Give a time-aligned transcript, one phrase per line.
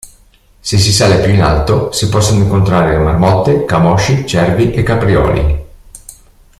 [0.63, 5.65] Se si sale più in alto si possono incontrare marmotte, camosci, cervi e caprioli.